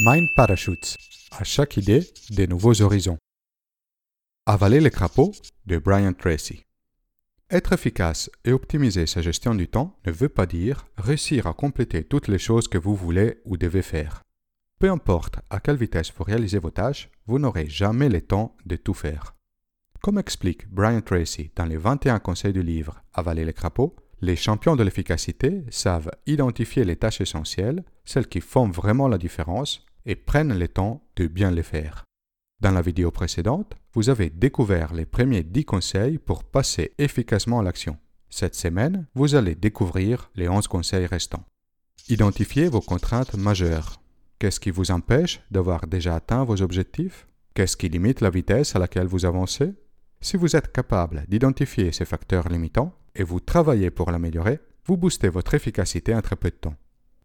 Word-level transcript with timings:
Mind 0.00 0.28
Parachutes. 0.36 0.96
À 1.32 1.42
chaque 1.42 1.76
idée, 1.76 2.08
des 2.30 2.46
nouveaux 2.46 2.82
horizons. 2.82 3.18
Avaler 4.46 4.78
les 4.78 4.92
crapauds 4.92 5.32
de 5.66 5.78
Brian 5.78 6.12
Tracy. 6.12 6.62
Être 7.50 7.72
efficace 7.72 8.30
et 8.44 8.52
optimiser 8.52 9.06
sa 9.06 9.22
gestion 9.22 9.56
du 9.56 9.66
temps 9.66 9.98
ne 10.06 10.12
veut 10.12 10.28
pas 10.28 10.46
dire 10.46 10.86
réussir 10.98 11.48
à 11.48 11.52
compléter 11.52 12.04
toutes 12.04 12.28
les 12.28 12.38
choses 12.38 12.68
que 12.68 12.78
vous 12.78 12.94
voulez 12.94 13.38
ou 13.44 13.56
devez 13.56 13.82
faire. 13.82 14.22
Peu 14.78 14.88
importe 14.88 15.40
à 15.50 15.58
quelle 15.58 15.76
vitesse 15.76 16.12
vous 16.16 16.22
réalisez 16.22 16.60
vos 16.60 16.70
tâches, 16.70 17.10
vous 17.26 17.40
n'aurez 17.40 17.68
jamais 17.68 18.08
le 18.08 18.20
temps 18.20 18.56
de 18.66 18.76
tout 18.76 18.94
faire. 18.94 19.34
Comme 20.00 20.18
explique 20.18 20.68
Brian 20.68 21.00
Tracy 21.00 21.50
dans 21.56 21.66
les 21.66 21.76
21 21.76 22.20
conseils 22.20 22.52
du 22.52 22.62
livre 22.62 23.02
Avaler 23.14 23.44
les 23.44 23.52
crapauds, 23.52 23.96
les 24.20 24.36
champions 24.36 24.76
de 24.76 24.82
l'efficacité 24.82 25.64
savent 25.70 26.10
identifier 26.26 26.84
les 26.84 26.96
tâches 26.96 27.20
essentielles, 27.20 27.84
celles 28.04 28.26
qui 28.26 28.40
font 28.40 28.68
vraiment 28.68 29.08
la 29.08 29.18
différence, 29.18 29.86
et 30.06 30.16
prennent 30.16 30.58
le 30.58 30.68
temps 30.68 31.02
de 31.16 31.26
bien 31.26 31.50
les 31.50 31.62
faire. 31.62 32.04
Dans 32.60 32.72
la 32.72 32.82
vidéo 32.82 33.10
précédente, 33.12 33.74
vous 33.92 34.10
avez 34.10 34.30
découvert 34.30 34.92
les 34.92 35.06
premiers 35.06 35.44
10 35.44 35.64
conseils 35.64 36.18
pour 36.18 36.42
passer 36.42 36.92
efficacement 36.98 37.60
à 37.60 37.62
l'action. 37.62 37.96
Cette 38.30 38.56
semaine, 38.56 39.06
vous 39.14 39.36
allez 39.36 39.54
découvrir 39.54 40.30
les 40.34 40.48
11 40.48 40.66
conseils 40.66 41.06
restants. 41.06 41.44
Identifiez 42.08 42.68
vos 42.68 42.80
contraintes 42.80 43.34
majeures. 43.34 44.00
Qu'est-ce 44.38 44.60
qui 44.60 44.70
vous 44.70 44.90
empêche 44.90 45.40
d'avoir 45.50 45.86
déjà 45.86 46.16
atteint 46.16 46.44
vos 46.44 46.60
objectifs? 46.62 47.28
Qu'est-ce 47.54 47.76
qui 47.76 47.88
limite 47.88 48.20
la 48.20 48.30
vitesse 48.30 48.74
à 48.74 48.78
laquelle 48.78 49.06
vous 49.06 49.24
avancez? 49.24 49.74
Si 50.20 50.36
vous 50.36 50.56
êtes 50.56 50.72
capable 50.72 51.24
d'identifier 51.28 51.92
ces 51.92 52.04
facteurs 52.04 52.48
limitants 52.48 52.92
et 53.18 53.24
vous 53.24 53.40
travaillez 53.40 53.90
pour 53.90 54.10
l'améliorer, 54.10 54.60
vous 54.86 54.96
boostez 54.96 55.28
votre 55.28 55.52
efficacité 55.52 56.14
en 56.14 56.22
très 56.22 56.36
peu 56.36 56.48
de 56.48 56.54
temps. 56.54 56.76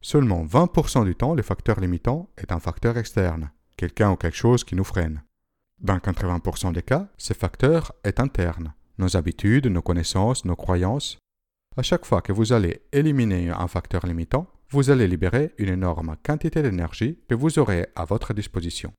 Seulement 0.02 0.44
20% 0.44 1.06
du 1.06 1.16
temps, 1.16 1.34
le 1.34 1.44
facteur 1.44 1.80
limitant 1.80 2.30
est 2.38 2.52
un 2.52 2.60
facteur 2.60 2.98
externe, 2.98 3.52
quelqu'un 3.78 4.12
ou 4.12 4.18
quelque 4.18 4.36
chose 4.36 4.66
qui 4.66 4.76
nous 4.76 4.84
freine. 4.84 5.24
Dans 5.80 5.98
80% 5.98 6.74
des 6.74 6.82
cas, 6.82 7.08
ce 7.18 7.34
facteur 7.34 7.94
est 8.04 8.20
interne, 8.20 8.74
nos 8.98 9.16
habitudes, 9.16 9.68
nos 9.68 9.82
connaissances, 9.82 10.46
nos 10.46 10.56
croyances. 10.56 11.20
À 11.78 11.84
chaque 11.84 12.06
fois 12.06 12.22
que 12.22 12.34
vous 12.34 12.54
allez 12.54 12.82
éliminer 12.92 13.50
un 13.50 13.68
facteur 13.68 14.06
limitant, 14.06 14.48
vous 14.70 14.90
allez 14.90 15.08
libérer 15.08 15.54
une 15.58 15.70
énorme 15.70 16.16
quantité 16.26 16.64
d'énergie 16.64 17.20
que 17.30 17.36
vous 17.36 17.60
aurez 17.60 17.88
à 17.96 18.06
votre 18.06 18.34
disposition. 18.34 18.94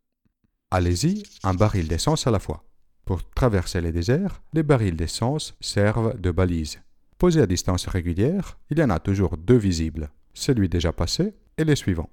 Allez-y, 0.70 1.24
un 1.42 1.54
baril 1.54 1.88
d'essence 1.88 2.26
à 2.26 2.30
la 2.30 2.38
fois. 2.38 2.64
Pour 3.04 3.28
traverser 3.30 3.80
les 3.80 3.92
déserts, 3.92 4.40
les 4.52 4.62
barils 4.62 4.96
d'essence 4.96 5.56
servent 5.60 6.18
de 6.18 6.30
balises. 6.30 6.80
Posés 7.24 7.40
à 7.40 7.46
distance 7.46 7.86
régulière, 7.86 8.58
il 8.68 8.78
y 8.78 8.82
en 8.82 8.90
a 8.90 8.98
toujours 8.98 9.38
deux 9.38 9.56
visibles, 9.56 10.10
celui 10.34 10.68
déjà 10.68 10.92
passé 10.92 11.32
et 11.56 11.64
les 11.64 11.74
suivants. 11.74 12.10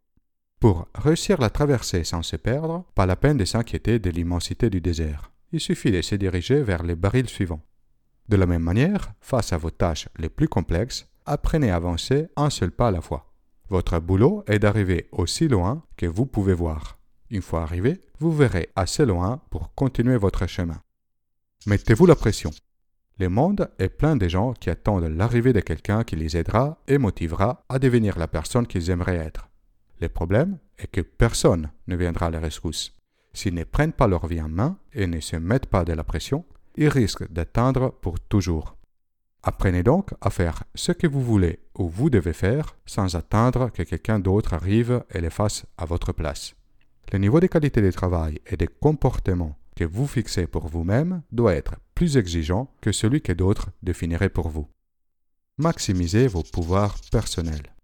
Pour 0.61 0.87
réussir 0.95 1.41
la 1.41 1.49
traversée 1.49 2.05
sans 2.05 2.23
se 2.23 2.37
perdre, 2.37 2.85
pas 2.95 3.05
la 3.05 3.17
peine 3.17 3.35
de 3.35 3.43
s'inquiéter 3.43 3.99
de 3.99 4.09
l'immensité 4.09 4.69
du 4.69 4.79
désert. 4.79 5.33
Il 5.51 5.59
suffit 5.59 5.91
de 5.91 6.01
se 6.01 6.15
diriger 6.15 6.63
vers 6.63 6.83
les 6.83 6.95
barils 6.95 7.27
suivants. 7.27 7.61
De 8.29 8.37
la 8.37 8.45
même 8.45 8.63
manière, 8.63 9.11
face 9.19 9.51
à 9.51 9.57
vos 9.57 9.69
tâches 9.69 10.07
les 10.17 10.29
plus 10.29 10.47
complexes, 10.47 11.09
apprenez 11.25 11.71
à 11.71 11.75
avancer 11.75 12.29
un 12.37 12.49
seul 12.49 12.71
pas 12.71 12.87
à 12.87 12.91
la 12.91 13.01
fois. 13.01 13.33
Votre 13.67 13.99
boulot 13.99 14.45
est 14.47 14.59
d'arriver 14.59 15.09
aussi 15.11 15.49
loin 15.49 15.83
que 15.97 16.05
vous 16.05 16.25
pouvez 16.25 16.53
voir. 16.53 16.99
Une 17.29 17.41
fois 17.41 17.63
arrivé, 17.63 17.99
vous 18.19 18.31
verrez 18.31 18.69
assez 18.77 19.05
loin 19.05 19.41
pour 19.49 19.75
continuer 19.75 20.15
votre 20.15 20.47
chemin. 20.47 20.79
Mettez-vous 21.65 22.05
la 22.05 22.15
pression. 22.15 22.51
Le 23.21 23.29
monde 23.29 23.69
est 23.77 23.89
plein 23.89 24.15
de 24.15 24.27
gens 24.27 24.53
qui 24.53 24.71
attendent 24.71 25.03
l'arrivée 25.03 25.53
de 25.53 25.59
quelqu'un 25.59 26.03
qui 26.03 26.15
les 26.15 26.37
aidera 26.37 26.79
et 26.87 26.97
motivera 26.97 27.63
à 27.69 27.77
devenir 27.77 28.17
la 28.17 28.27
personne 28.27 28.65
qu'ils 28.65 28.89
aimeraient 28.89 29.15
être. 29.15 29.47
Le 29.99 30.09
problème 30.09 30.57
est 30.79 30.87
que 30.87 31.01
personne 31.01 31.69
ne 31.85 31.95
viendra 31.95 32.25
à 32.25 32.29
leur 32.31 32.41
rescousse. 32.41 32.97
S'ils 33.31 33.53
ne 33.53 33.63
prennent 33.63 33.93
pas 33.93 34.07
leur 34.07 34.25
vie 34.25 34.41
en 34.41 34.49
main 34.49 34.79
et 34.93 35.05
ne 35.05 35.19
se 35.19 35.35
mettent 35.35 35.67
pas 35.67 35.85
de 35.85 35.93
la 35.93 36.03
pression, 36.03 36.45
ils 36.77 36.87
risquent 36.87 37.31
d'atteindre 37.31 37.91
pour 38.01 38.19
toujours. 38.19 38.75
Apprenez 39.43 39.83
donc 39.83 40.15
à 40.19 40.31
faire 40.31 40.63
ce 40.73 40.91
que 40.91 41.05
vous 41.05 41.21
voulez 41.21 41.59
ou 41.77 41.89
vous 41.89 42.09
devez 42.09 42.33
faire 42.33 42.75
sans 42.87 43.15
attendre 43.15 43.69
que 43.69 43.83
quelqu'un 43.83 44.17
d'autre 44.17 44.55
arrive 44.55 45.03
et 45.13 45.21
le 45.21 45.29
fasse 45.29 45.67
à 45.77 45.85
votre 45.85 46.11
place. 46.11 46.55
Le 47.13 47.19
niveau 47.19 47.39
de 47.39 47.45
qualité 47.45 47.83
de 47.83 47.91
travail 47.91 48.39
et 48.47 48.57
de 48.57 48.65
comportement 48.65 49.59
que 49.75 49.83
vous 49.83 50.07
fixez 50.07 50.47
pour 50.47 50.67
vous-même 50.67 51.21
doit 51.31 51.53
être 51.53 51.75
exigeant 52.05 52.73
que 52.81 52.91
celui 52.91 53.21
que 53.21 53.33
d'autres 53.33 53.69
définiraient 53.83 54.29
pour 54.29 54.49
vous. 54.49 54.67
Maximisez 55.57 56.27
vos 56.27 56.43
pouvoirs 56.43 56.97
personnels. 57.11 57.75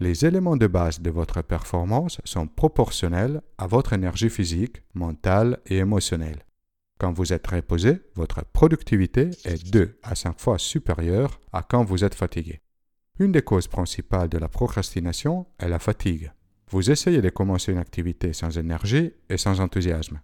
Les 0.00 0.24
éléments 0.26 0.56
de 0.56 0.66
base 0.66 1.00
de 1.00 1.10
votre 1.10 1.42
performance 1.42 2.20
sont 2.24 2.48
proportionnels 2.48 3.40
à 3.58 3.66
votre 3.66 3.92
énergie 3.92 4.30
physique, 4.30 4.82
mentale 4.94 5.60
et 5.66 5.78
émotionnelle. 5.78 6.44
Quand 6.98 7.12
vous 7.12 7.32
êtes 7.32 7.46
reposé, 7.46 8.00
votre 8.14 8.44
productivité 8.44 9.30
est 9.44 9.70
2 9.70 9.98
à 10.02 10.14
5 10.14 10.40
fois 10.40 10.58
supérieure 10.58 11.40
à 11.52 11.62
quand 11.62 11.84
vous 11.84 12.04
êtes 12.04 12.14
fatigué. 12.14 12.60
Une 13.18 13.32
des 13.32 13.42
causes 13.42 13.68
principales 13.68 14.28
de 14.28 14.38
la 14.38 14.48
procrastination 14.48 15.46
est 15.58 15.68
la 15.68 15.78
fatigue. 15.78 16.32
Vous 16.70 16.90
essayez 16.90 17.20
de 17.20 17.28
commencer 17.28 17.72
une 17.72 17.78
activité 17.78 18.32
sans 18.32 18.56
énergie 18.58 19.12
et 19.28 19.36
sans 19.36 19.60
enthousiasme. 19.60 20.20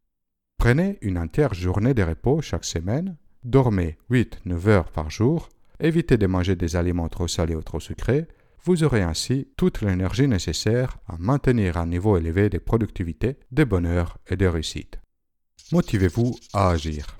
Prenez 0.56 0.98
une 1.02 1.18
entière 1.18 1.54
journée 1.54 1.94
de 1.94 2.02
repos 2.02 2.42
chaque 2.42 2.64
semaine, 2.64 3.16
dormez 3.44 3.98
8-9 4.10 4.68
heures 4.68 4.90
par 4.90 5.10
jour, 5.10 5.48
évitez 5.80 6.16
de 6.16 6.26
manger 6.26 6.56
des 6.56 6.76
aliments 6.76 7.08
trop 7.08 7.28
salés 7.28 7.54
ou 7.54 7.62
trop 7.62 7.80
sucrés, 7.80 8.26
vous 8.64 8.84
aurez 8.84 9.02
ainsi 9.02 9.48
toute 9.56 9.80
l'énergie 9.80 10.28
nécessaire 10.28 10.98
à 11.06 11.16
maintenir 11.18 11.76
un 11.76 11.86
niveau 11.86 12.16
élevé 12.16 12.50
de 12.50 12.58
productivité, 12.58 13.38
de 13.52 13.64
bonheur 13.64 14.18
et 14.28 14.36
de 14.36 14.46
réussite. 14.46 14.98
Motivez-vous 15.72 16.36
à 16.52 16.70
agir. 16.70 17.18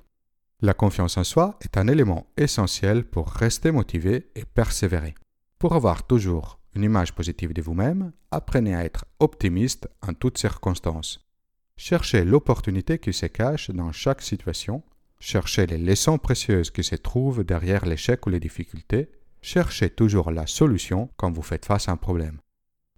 La 0.60 0.74
confiance 0.74 1.16
en 1.16 1.24
soi 1.24 1.56
est 1.60 1.76
un 1.76 1.86
élément 1.86 2.26
essentiel 2.36 3.04
pour 3.04 3.28
rester 3.28 3.70
motivé 3.70 4.30
et 4.34 4.44
persévérer. 4.44 5.14
Pour 5.58 5.74
avoir 5.74 6.06
toujours 6.06 6.58
une 6.74 6.82
image 6.82 7.14
positive 7.14 7.52
de 7.52 7.62
vous-même, 7.62 8.12
apprenez 8.30 8.74
à 8.74 8.84
être 8.84 9.04
optimiste 9.20 9.88
en 10.06 10.14
toutes 10.14 10.38
circonstances. 10.38 11.28
Cherchez 11.76 12.24
l'opportunité 12.24 12.98
qui 12.98 13.12
se 13.12 13.26
cache 13.26 13.70
dans 13.70 13.92
chaque 13.92 14.22
situation. 14.22 14.82
Cherchez 15.20 15.66
les 15.66 15.78
leçons 15.78 16.18
précieuses 16.18 16.70
qui 16.70 16.84
se 16.84 16.94
trouvent 16.94 17.44
derrière 17.44 17.86
l'échec 17.86 18.26
ou 18.26 18.30
les 18.30 18.40
difficultés. 18.40 19.10
Cherchez 19.42 19.90
toujours 19.90 20.30
la 20.30 20.46
solution 20.46 21.10
quand 21.16 21.30
vous 21.30 21.42
faites 21.42 21.66
face 21.66 21.88
à 21.88 21.92
un 21.92 21.96
problème. 21.96 22.40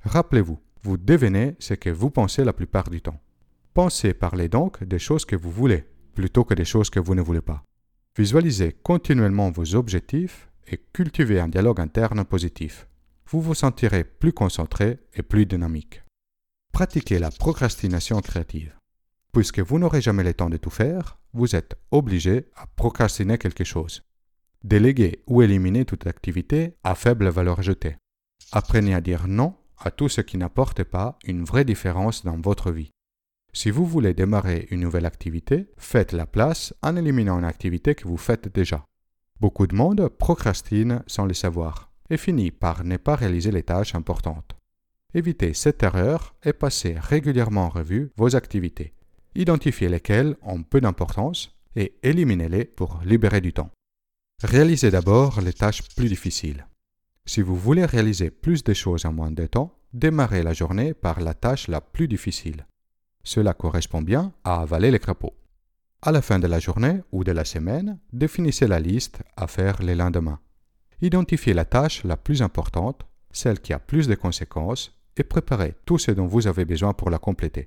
Rappelez-vous, 0.04 0.58
vous 0.82 0.96
devenez 0.96 1.56
ce 1.58 1.74
que 1.74 1.90
vous 1.90 2.10
pensez 2.10 2.44
la 2.44 2.52
plupart 2.52 2.90
du 2.90 3.00
temps. 3.00 3.20
Pensez, 3.74 4.14
parlez 4.14 4.48
donc 4.48 4.82
des 4.84 4.98
choses 4.98 5.24
que 5.24 5.36
vous 5.36 5.50
voulez, 5.50 5.84
plutôt 6.14 6.44
que 6.44 6.54
des 6.54 6.64
choses 6.64 6.90
que 6.90 7.00
vous 7.00 7.14
ne 7.14 7.22
voulez 7.22 7.40
pas. 7.40 7.62
Visualisez 8.16 8.72
continuellement 8.82 9.50
vos 9.50 9.74
objectifs 9.74 10.50
et 10.66 10.78
cultivez 10.92 11.40
un 11.40 11.48
dialogue 11.48 11.80
interne 11.80 12.24
positif. 12.24 12.86
Vous 13.28 13.40
vous 13.40 13.54
sentirez 13.54 14.04
plus 14.04 14.32
concentré 14.32 14.98
et 15.14 15.22
plus 15.22 15.46
dynamique. 15.46 16.02
Pratiquez 16.72 17.18
la 17.18 17.30
procrastination 17.30 18.20
créative. 18.20 18.79
Puisque 19.32 19.60
vous 19.60 19.78
n'aurez 19.78 20.00
jamais 20.00 20.24
le 20.24 20.34
temps 20.34 20.50
de 20.50 20.56
tout 20.56 20.70
faire, 20.70 21.18
vous 21.32 21.54
êtes 21.54 21.76
obligé 21.90 22.48
à 22.56 22.66
procrastiner 22.66 23.38
quelque 23.38 23.64
chose. 23.64 24.02
Déléguez 24.64 25.22
ou 25.26 25.42
éliminez 25.42 25.84
toute 25.84 26.06
activité 26.06 26.76
à 26.84 26.94
faible 26.94 27.28
valeur 27.28 27.60
ajoutée. 27.60 27.96
Apprenez 28.52 28.94
à 28.94 29.00
dire 29.00 29.28
non 29.28 29.56
à 29.78 29.90
tout 29.90 30.08
ce 30.08 30.20
qui 30.20 30.36
n'apporte 30.36 30.82
pas 30.84 31.18
une 31.24 31.44
vraie 31.44 31.64
différence 31.64 32.24
dans 32.24 32.38
votre 32.38 32.70
vie. 32.72 32.90
Si 33.52 33.70
vous 33.70 33.86
voulez 33.86 34.14
démarrer 34.14 34.68
une 34.70 34.80
nouvelle 34.80 35.06
activité, 35.06 35.70
faites 35.76 36.12
la 36.12 36.26
place 36.26 36.74
en 36.82 36.96
éliminant 36.96 37.38
une 37.38 37.44
activité 37.44 37.94
que 37.94 38.06
vous 38.06 38.16
faites 38.16 38.52
déjà. 38.52 38.84
Beaucoup 39.40 39.66
de 39.66 39.74
monde 39.74 40.08
procrastine 40.08 41.02
sans 41.06 41.24
le 41.24 41.34
savoir 41.34 41.90
et 42.10 42.16
finit 42.16 42.50
par 42.50 42.84
ne 42.84 42.96
pas 42.96 43.16
réaliser 43.16 43.50
les 43.50 43.62
tâches 43.62 43.94
importantes. 43.94 44.56
Évitez 45.14 45.54
cette 45.54 45.82
erreur 45.82 46.34
et 46.44 46.52
passez 46.52 46.96
régulièrement 46.98 47.64
en 47.66 47.68
revue 47.70 48.12
vos 48.16 48.36
activités. 48.36 48.92
Identifiez 49.34 49.88
lesquelles 49.88 50.36
ont 50.42 50.62
peu 50.62 50.80
d'importance 50.80 51.56
et 51.76 51.94
éliminez-les 52.02 52.64
pour 52.64 53.00
libérer 53.04 53.40
du 53.40 53.52
temps. 53.52 53.70
Réalisez 54.42 54.90
d'abord 54.90 55.40
les 55.40 55.52
tâches 55.52 55.82
plus 55.94 56.08
difficiles. 56.08 56.66
Si 57.26 57.42
vous 57.42 57.56
voulez 57.56 57.84
réaliser 57.84 58.30
plus 58.30 58.64
de 58.64 58.74
choses 58.74 59.04
en 59.04 59.12
moins 59.12 59.30
de 59.30 59.46
temps, 59.46 59.78
démarrez 59.92 60.42
la 60.42 60.52
journée 60.52 60.94
par 60.94 61.20
la 61.20 61.34
tâche 61.34 61.68
la 61.68 61.80
plus 61.80 62.08
difficile. 62.08 62.66
Cela 63.22 63.54
correspond 63.54 64.02
bien 64.02 64.32
à 64.44 64.62
avaler 64.62 64.90
les 64.90 64.98
crapauds. 64.98 65.36
À 66.02 66.12
la 66.12 66.22
fin 66.22 66.38
de 66.38 66.46
la 66.46 66.58
journée 66.58 67.02
ou 67.12 67.22
de 67.22 67.32
la 67.32 67.44
semaine, 67.44 67.98
définissez 68.12 68.66
la 68.66 68.80
liste 68.80 69.22
à 69.36 69.46
faire 69.46 69.82
les 69.82 69.94
lendemains. 69.94 70.40
Identifiez 71.02 71.52
la 71.52 71.66
tâche 71.66 72.04
la 72.04 72.16
plus 72.16 72.42
importante, 72.42 73.06
celle 73.30 73.60
qui 73.60 73.72
a 73.72 73.78
plus 73.78 74.08
de 74.08 74.14
conséquences 74.14 74.98
et 75.16 75.22
préparez 75.22 75.74
tout 75.84 75.98
ce 75.98 76.10
dont 76.10 76.26
vous 76.26 76.46
avez 76.46 76.64
besoin 76.64 76.94
pour 76.94 77.10
la 77.10 77.18
compléter. 77.18 77.66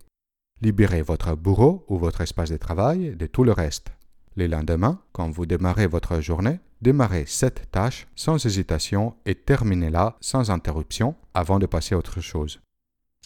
Libérez 0.61 1.01
votre 1.01 1.35
bureau 1.35 1.85
ou 1.89 1.97
votre 1.97 2.21
espace 2.21 2.49
de 2.49 2.57
travail 2.57 3.15
de 3.15 3.25
tout 3.25 3.43
le 3.43 3.51
reste. 3.51 3.91
Le 4.35 4.47
lendemain, 4.47 5.01
quand 5.11 5.29
vous 5.29 5.45
démarrez 5.45 5.87
votre 5.87 6.21
journée, 6.21 6.59
démarrez 6.81 7.25
cette 7.27 7.69
tâche 7.71 8.07
sans 8.15 8.45
hésitation 8.45 9.15
et 9.25 9.35
terminez-la 9.35 10.17
sans 10.21 10.51
interruption 10.51 11.15
avant 11.33 11.59
de 11.59 11.65
passer 11.65 11.95
à 11.95 11.97
autre 11.97 12.21
chose. 12.21 12.61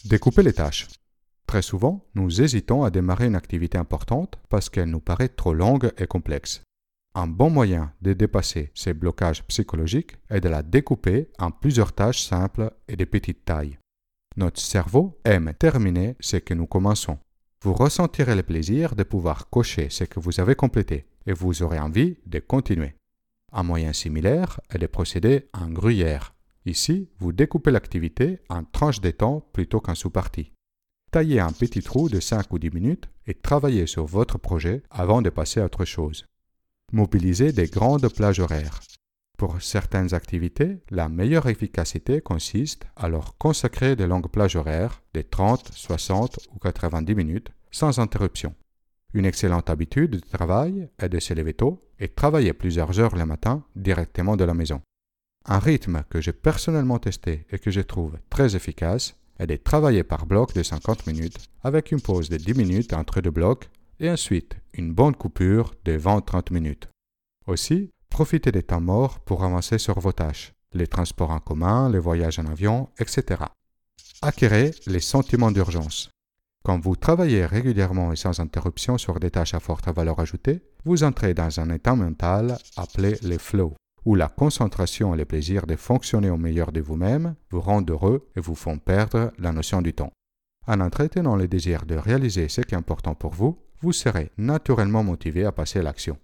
Découpez 0.04 0.42
les 0.42 0.52
tâches. 0.52 0.88
Très 1.46 1.62
souvent, 1.62 2.04
nous 2.14 2.42
hésitons 2.42 2.84
à 2.84 2.90
démarrer 2.90 3.26
une 3.26 3.36
activité 3.36 3.78
importante 3.78 4.38
parce 4.48 4.68
qu'elle 4.68 4.90
nous 4.90 5.00
paraît 5.00 5.28
trop 5.28 5.54
longue 5.54 5.92
et 5.96 6.06
complexe. 6.06 6.62
Un 7.14 7.26
bon 7.26 7.50
moyen 7.50 7.92
de 8.02 8.12
dépasser 8.12 8.70
ces 8.74 8.92
blocages 8.92 9.42
psychologiques 9.44 10.16
est 10.28 10.40
de 10.40 10.48
la 10.48 10.62
découper 10.62 11.30
en 11.38 11.50
plusieurs 11.50 11.92
tâches 11.92 12.22
simples 12.22 12.70
et 12.86 12.96
de 12.96 13.04
petite 13.04 13.44
taille. 13.44 13.78
Notre 14.38 14.60
cerveau 14.60 15.18
aime 15.24 15.52
terminer 15.58 16.14
ce 16.20 16.36
que 16.36 16.54
nous 16.54 16.68
commençons. 16.68 17.18
Vous 17.64 17.74
ressentirez 17.74 18.36
le 18.36 18.44
plaisir 18.44 18.94
de 18.94 19.02
pouvoir 19.02 19.50
cocher 19.50 19.90
ce 19.90 20.04
que 20.04 20.20
vous 20.20 20.38
avez 20.38 20.54
complété 20.54 21.08
et 21.26 21.32
vous 21.32 21.64
aurez 21.64 21.80
envie 21.80 22.18
de 22.24 22.38
continuer. 22.38 22.94
Un 23.50 23.64
moyen 23.64 23.92
similaire 23.92 24.60
est 24.70 24.78
de 24.78 24.86
procéder 24.86 25.48
en 25.52 25.68
gruyère. 25.68 26.36
Ici, 26.66 27.10
vous 27.18 27.32
découpez 27.32 27.72
l'activité 27.72 28.38
en 28.48 28.62
tranches 28.62 29.00
de 29.00 29.10
temps 29.10 29.40
plutôt 29.52 29.80
qu'en 29.80 29.96
sous-parties. 29.96 30.52
Taillez 31.10 31.40
un 31.40 31.50
petit 31.50 31.82
trou 31.82 32.08
de 32.08 32.20
5 32.20 32.52
ou 32.52 32.60
10 32.60 32.70
minutes 32.70 33.08
et 33.26 33.34
travaillez 33.34 33.88
sur 33.88 34.06
votre 34.06 34.38
projet 34.38 34.84
avant 34.90 35.20
de 35.20 35.30
passer 35.30 35.58
à 35.58 35.64
autre 35.64 35.84
chose. 35.84 36.26
Mobilisez 36.92 37.50
des 37.50 37.66
grandes 37.66 38.08
plages 38.08 38.38
horaires. 38.38 38.78
Pour 39.38 39.62
certaines 39.62 40.14
activités, 40.14 40.80
la 40.90 41.08
meilleure 41.08 41.46
efficacité 41.46 42.20
consiste 42.20 42.86
à 42.96 43.08
leur 43.08 43.38
consacrer 43.38 43.94
de 43.94 44.02
longues 44.02 44.28
plages 44.28 44.56
horaires 44.56 45.00
de 45.14 45.22
30, 45.22 45.70
60 45.72 46.40
ou 46.52 46.58
90 46.58 47.14
minutes 47.14 47.52
sans 47.70 48.00
interruption. 48.00 48.52
Une 49.14 49.24
excellente 49.24 49.70
habitude 49.70 50.10
de 50.10 50.18
travail 50.18 50.88
est 50.98 51.08
de 51.08 51.20
se 51.20 51.34
lever 51.34 51.54
tôt 51.54 51.88
et 52.00 52.08
travailler 52.08 52.52
plusieurs 52.52 52.98
heures 52.98 53.14
le 53.14 53.26
matin 53.26 53.62
directement 53.76 54.36
de 54.36 54.42
la 54.42 54.54
maison. 54.54 54.82
Un 55.46 55.60
rythme 55.60 56.02
que 56.10 56.20
j'ai 56.20 56.32
personnellement 56.32 56.98
testé 56.98 57.46
et 57.50 57.60
que 57.60 57.70
je 57.70 57.80
trouve 57.80 58.18
très 58.30 58.56
efficace 58.56 59.14
est 59.38 59.46
de 59.46 59.54
travailler 59.54 60.02
par 60.02 60.26
bloc 60.26 60.52
de 60.52 60.64
50 60.64 61.06
minutes 61.06 61.38
avec 61.62 61.92
une 61.92 62.00
pause 62.00 62.28
de 62.28 62.38
10 62.38 62.54
minutes 62.54 62.92
entre 62.92 63.20
deux 63.20 63.30
blocs 63.30 63.70
et 64.00 64.10
ensuite 64.10 64.56
une 64.74 64.92
bonne 64.92 65.14
coupure 65.14 65.76
de 65.84 65.96
20-30 65.96 66.52
minutes. 66.52 66.88
Aussi, 67.46 67.92
profitez 68.18 68.50
des 68.50 68.64
temps 68.64 68.80
morts 68.80 69.20
pour 69.20 69.44
avancer 69.44 69.78
sur 69.78 70.00
vos 70.00 70.10
tâches, 70.10 70.52
les 70.72 70.88
transports 70.88 71.30
en 71.30 71.38
commun, 71.38 71.88
les 71.88 72.00
voyages 72.00 72.40
en 72.40 72.46
avion, 72.46 72.88
etc. 72.98 73.44
Acquérez 74.22 74.72
les 74.88 74.98
sentiments 74.98 75.52
d'urgence. 75.52 76.10
Quand 76.64 76.80
vous 76.80 76.96
travaillez 76.96 77.46
régulièrement 77.46 78.12
et 78.12 78.16
sans 78.16 78.40
interruption 78.40 78.98
sur 78.98 79.20
des 79.20 79.30
tâches 79.30 79.54
à 79.54 79.60
forte 79.60 79.86
valeur 79.94 80.18
ajoutée, 80.18 80.64
vous 80.84 81.04
entrez 81.04 81.32
dans 81.32 81.60
un 81.60 81.70
état 81.70 81.94
mental 81.94 82.58
appelé 82.76 83.14
le 83.22 83.38
flow, 83.38 83.74
où 84.04 84.16
la 84.16 84.26
concentration 84.26 85.14
et 85.14 85.18
le 85.18 85.24
plaisir 85.24 85.64
de 85.68 85.76
fonctionner 85.76 86.30
au 86.30 86.38
meilleur 86.38 86.72
de 86.72 86.80
vous-même 86.80 87.36
vous 87.52 87.60
rendent 87.60 87.88
heureux 87.88 88.28
et 88.34 88.40
vous 88.40 88.56
font 88.56 88.78
perdre 88.78 89.30
la 89.38 89.52
notion 89.52 89.80
du 89.80 89.94
temps. 89.94 90.12
En 90.66 90.80
entretenant 90.80 91.36
le 91.36 91.46
désir 91.46 91.86
de 91.86 91.94
réaliser 91.94 92.48
ce 92.48 92.62
qui 92.62 92.74
est 92.74 92.78
important 92.78 93.14
pour 93.14 93.34
vous, 93.34 93.60
vous 93.80 93.92
serez 93.92 94.32
naturellement 94.38 95.04
motivé 95.04 95.44
à 95.44 95.52
passer 95.52 95.78
à 95.78 95.82
l'action. 95.82 96.18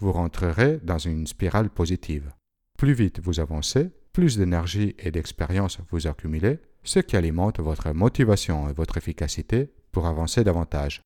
Vous 0.00 0.12
rentrerez 0.12 0.80
dans 0.82 0.98
une 0.98 1.26
spirale 1.26 1.70
positive. 1.70 2.32
Plus 2.78 2.94
vite 2.94 3.20
vous 3.20 3.38
avancez, 3.38 3.90
plus 4.12 4.38
d'énergie 4.38 4.96
et 4.98 5.10
d'expérience 5.10 5.78
vous 5.90 6.06
accumulez, 6.06 6.58
ce 6.82 7.00
qui 7.00 7.16
alimente 7.16 7.60
votre 7.60 7.92
motivation 7.92 8.68
et 8.68 8.72
votre 8.72 8.96
efficacité 8.96 9.70
pour 9.92 10.06
avancer 10.06 10.42
davantage. 10.42 11.02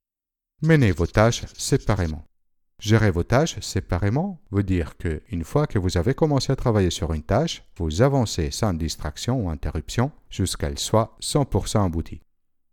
Menez 0.62 0.93
vos 0.93 1.06
tâches 1.06 1.44
séparément. 1.56 2.25
Gérer 2.79 3.11
vos 3.11 3.23
tâches 3.23 3.58
séparément 3.61 4.41
veut 4.50 4.62
dire 4.62 4.97
que, 4.97 5.23
une 5.31 5.44
fois 5.44 5.67
que 5.67 5.79
vous 5.79 5.97
avez 5.97 6.14
commencé 6.14 6.52
à 6.52 6.56
travailler 6.56 6.90
sur 6.90 7.12
une 7.12 7.23
tâche, 7.23 7.64
vous 7.76 8.02
avancez 8.02 8.50
sans 8.50 8.75
distraction 8.75 9.44
ou 9.44 9.50
interruption 9.50 10.12
jusqu'à 10.31 10.69
qu'elle 10.69 10.79
soit 10.79 11.17
100% 11.20 11.85
aboutie. 11.85 12.20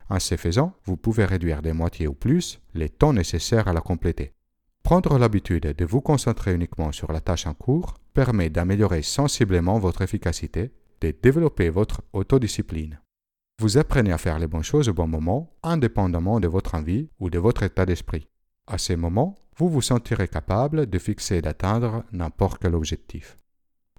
En 0.09 0.19
ce 0.19 0.35
faisant, 0.35 0.73
vous 0.85 0.97
pouvez 0.97 1.25
réduire 1.25 1.61
de 1.61 1.71
moitié 1.71 2.07
ou 2.07 2.13
plus 2.13 2.59
les 2.73 2.89
temps 2.89 3.13
nécessaires 3.13 3.67
à 3.67 3.73
la 3.73 3.81
compléter. 3.81 4.33
Prendre 4.83 5.17
l'habitude 5.17 5.75
de 5.77 5.85
vous 5.85 6.01
concentrer 6.01 6.53
uniquement 6.53 6.91
sur 6.91 7.11
la 7.11 7.21
tâche 7.21 7.47
en 7.47 7.53
cours 7.53 7.95
permet 8.13 8.49
d'améliorer 8.49 9.03
sensiblement 9.03 9.79
votre 9.79 10.01
efficacité, 10.01 10.71
de 11.01 11.13
développer 11.21 11.69
votre 11.69 12.01
autodiscipline. 12.13 12.99
Vous 13.59 13.77
apprenez 13.77 14.11
à 14.11 14.17
faire 14.17 14.39
les 14.39 14.47
bonnes 14.47 14.63
choses 14.63 14.89
au 14.89 14.93
bon 14.93 15.07
moment, 15.07 15.53
indépendamment 15.63 16.39
de 16.39 16.47
votre 16.47 16.75
envie 16.75 17.09
ou 17.19 17.29
de 17.29 17.39
votre 17.39 17.63
état 17.63 17.85
d'esprit. 17.85 18.27
À 18.67 18.77
ces 18.77 18.95
moments, 18.95 19.37
vous 19.57 19.69
vous 19.69 19.81
sentirez 19.81 20.27
capable 20.27 20.89
de 20.89 20.99
fixer 20.99 21.37
et 21.37 21.41
d'atteindre 21.41 22.03
n'importe 22.11 22.61
quel 22.61 22.75
objectif. 22.75 23.37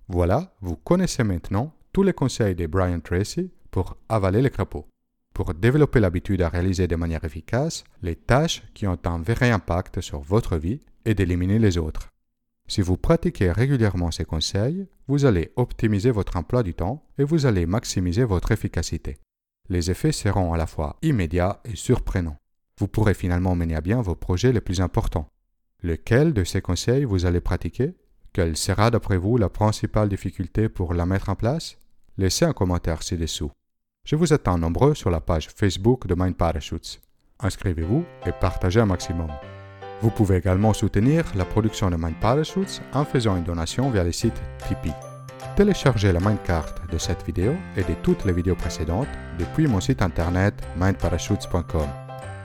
Voilà, 0.09 0.55
vous 0.61 0.77
connaissez 0.77 1.23
maintenant 1.23 1.73
tous 1.93 2.03
les 2.03 2.13
conseils 2.13 2.55
de 2.55 2.67
Brian 2.67 3.01
Tracy 3.01 3.53
pour 3.71 3.97
avaler 4.09 4.43
les 4.43 4.51
crapauds. 4.51 4.87
Pour 5.35 5.55
développer 5.55 6.01
l'habitude 6.01 6.43
à 6.43 6.49
réaliser 6.49 6.87
de 6.87 6.97
manière 6.97 7.25
efficace 7.25 7.85
les 8.03 8.17
tâches 8.17 8.63
qui 8.75 8.87
ont 8.87 8.99
un 9.05 9.19
vrai 9.21 9.51
impact 9.51 10.01
sur 10.01 10.21
votre 10.21 10.57
vie 10.57 10.81
et 11.05 11.15
d'éliminer 11.15 11.59
les 11.59 11.79
autres. 11.79 12.09
Si 12.69 12.81
vous 12.81 12.97
pratiquez 12.97 13.51
régulièrement 13.51 14.11
ces 14.11 14.25
conseils, 14.25 14.87
vous 15.09 15.25
allez 15.25 15.53
optimiser 15.57 16.11
votre 16.11 16.37
emploi 16.37 16.63
du 16.63 16.75
temps 16.75 17.05
et 17.19 17.25
vous 17.25 17.47
allez 17.47 17.67
maximiser 17.67 18.25
votre 18.25 18.53
efficacité 18.53 19.19
les 19.73 19.91
effets 19.91 20.13
seront 20.13 20.53
à 20.53 20.57
la 20.57 20.67
fois 20.67 20.97
immédiats 21.03 21.61
et 21.65 21.77
surprenants. 21.77 22.37
Vous 22.79 22.89
pourrez 22.89 23.15
finalement 23.15 23.55
mener 23.55 23.75
à 23.75 23.81
bien 23.81 24.03
vos 24.03 24.15
projets 24.15 24.53
les 24.53 24.61
plus 24.61 24.81
importants. 24.81 25.29
Lequel 25.83 26.33
de 26.33 26.45
ces 26.45 26.61
conseils 26.61 27.05
vous 27.05 27.27
allez 27.27 27.41
pratiquer? 27.41 27.95
Quelle 28.33 28.57
sera 28.57 28.91
d'après 28.91 29.19
vous 29.19 29.37
la 29.37 29.49
principale 29.49 30.09
difficulté 30.09 30.69
pour 30.69 30.95
la 30.95 31.07
mettre 31.07 31.29
en 31.29 31.37
place? 31.37 31.77
Laissez 32.19 32.45
un 32.45 32.53
commentaire 32.53 33.03
ci-dessous. 33.03 33.51
Je 34.05 34.17
vous 34.17 34.33
attends 34.33 34.59
nombreux 34.59 34.95
sur 34.95 35.11
la 35.11 35.21
page 35.21 35.49
Facebook 35.49 36.09
de 36.09 36.17
Mind 36.17 36.35
Parachutes. 36.35 37.01
Inscrivez-vous 37.39 38.05
et 38.27 38.33
partagez 38.33 38.81
un 38.81 38.87
maximum. 38.87 39.31
Vous 40.01 40.11
pouvez 40.11 40.37
également 40.37 40.73
soutenir 40.73 41.25
la 41.37 41.45
production 41.45 41.89
de 41.89 41.95
Mind 41.95 42.17
Parachutes 42.21 42.83
en 42.95 43.05
faisant 43.05 43.37
une 43.37 43.45
donation 43.45 43.91
via 43.91 44.03
le 44.03 44.11
site 44.11 44.43
Tipeee. 44.67 44.93
Téléchargez 45.55 46.13
la 46.13 46.19
Mindcard 46.19 46.75
de 46.91 46.99
cette 46.99 47.25
vidéo 47.25 47.55
et 47.77 47.85
de 47.85 47.95
toutes 48.03 48.25
les 48.25 48.33
vidéos 48.33 48.57
précédentes 48.57 49.09
depuis 49.39 49.69
mon 49.69 49.81
site 49.81 50.03
internet 50.03 50.55
mindparachutes.com. 50.77 51.87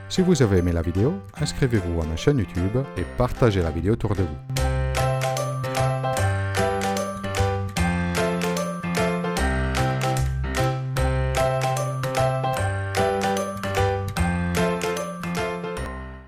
Si 0.10 0.22
vous 0.22 0.44
avez 0.44 0.60
aimé 0.60 0.72
la 0.72 0.84
vidéo, 0.84 1.16
inscrivez-vous 1.42 2.02
à 2.02 2.06
ma 2.06 2.16
chaîne 2.16 2.38
YouTube 2.38 2.78
et 2.98 3.04
partagez 3.18 3.64
la 3.64 3.72
vidéo 3.72 3.94
autour 3.94 4.16
de 4.16 4.22
vous. 4.22 4.57